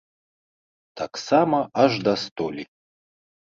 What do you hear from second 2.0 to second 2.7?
да столі.